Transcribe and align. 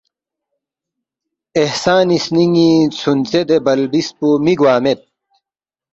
احسانی 1.61 2.17
سنینی 2.25 2.69
ژھونژے 2.97 3.41
دے 3.49 3.57
بلبس 3.65 4.07
پو 4.17 4.27
می 4.43 4.53
گوا 4.59 4.75
مید 4.83 4.99